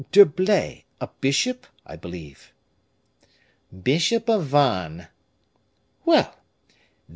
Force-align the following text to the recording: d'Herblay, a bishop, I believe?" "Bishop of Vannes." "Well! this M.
d'Herblay, 0.13 0.83
a 0.99 1.05
bishop, 1.19 1.67
I 1.85 1.95
believe?" 1.95 2.53
"Bishop 3.83 4.27
of 4.29 4.45
Vannes." 4.47 5.09
"Well! 6.05 6.23
this 6.23 6.29
M. 6.31 7.09